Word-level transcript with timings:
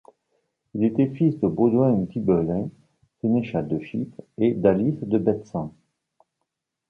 Il 0.73 0.83
était 0.83 1.11
fils 1.13 1.39
de 1.41 1.47
Baudouin 1.47 1.91
d'Ibelin, 1.93 2.71
sénéchal 3.19 3.67
de 3.67 3.77
Chypre, 3.77 4.19
et 4.39 4.55
d'Alice 4.55 5.01
de 5.03 5.19
Bethsan. 5.19 5.75